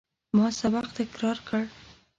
ما 0.37 0.47
سبق 0.61 0.85
تکرار 0.99 1.37
کړ. 1.47 1.61